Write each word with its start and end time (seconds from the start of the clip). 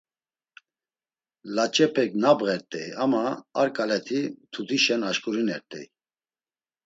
Laç̌epek 1.55 2.11
nabğert̆ey, 2.21 2.89
ama 3.03 3.23
ar 3.61 3.69
ǩaleti 3.75 4.19
mtutişen 4.31 5.01
aşǩurinert̆ey. 5.09 5.85